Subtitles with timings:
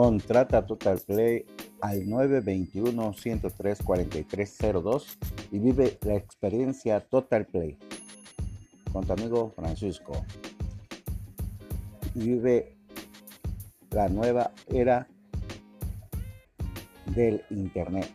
[0.00, 1.44] Contrata Total Play
[1.82, 5.02] al 921-103-4302
[5.52, 7.76] y vive la experiencia Total Play
[8.90, 10.24] con tu amigo Francisco.
[12.14, 12.78] Vive
[13.90, 15.06] la nueva era
[17.14, 18.08] del Internet.